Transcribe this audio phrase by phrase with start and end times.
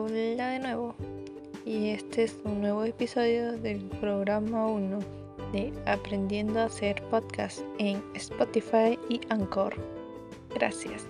[0.00, 0.94] Hola de nuevo
[1.66, 5.00] y este es un nuevo episodio del programa 1
[5.52, 9.74] de Aprendiendo a hacer podcast en Spotify y Anchor.
[10.54, 11.08] Gracias.